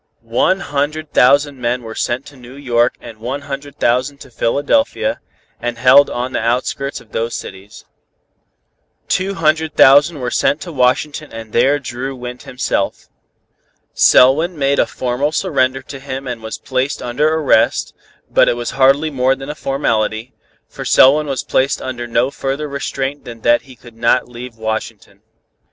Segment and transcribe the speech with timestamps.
[0.23, 5.19] One hundred thousand men were sent to New York and one hundred thousand to Philadelphia,
[5.59, 7.85] and held on the outskirts of those cities.
[9.07, 13.09] Two hundred thousand were sent to Washington and there Dru went himself.
[13.93, 17.93] Selwyn made a formal surrender to him and was placed under arrest,
[18.27, 20.33] but it was hardly more than a formality,
[20.67, 25.21] for Selwyn was placed under no further restraint than that he should not leave Washington.